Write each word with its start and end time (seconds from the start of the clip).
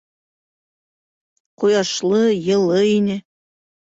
Ҡояшлы, 1.63 2.21
йылы 2.37 2.81
ине. 2.95 3.21